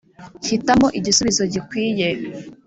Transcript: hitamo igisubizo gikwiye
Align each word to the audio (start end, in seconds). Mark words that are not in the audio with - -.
hitamo 0.47 0.87
igisubizo 0.99 1.43
gikwiye 1.53 2.07